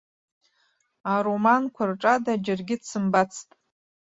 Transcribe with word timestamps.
Ароманқәа 1.15 1.83
рҿада 1.89 2.33
џьаргьы 2.43 2.75
дсымбацт! 2.81 3.49